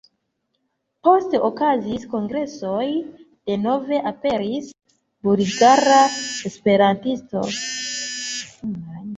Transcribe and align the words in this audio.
Poste 1.07 1.41
okazis 1.49 2.07
kongresoj, 2.13 2.87
denove 3.51 4.01
aperis 4.13 4.73
Bulgara 5.29 6.01
Esperantisto. 6.53 7.47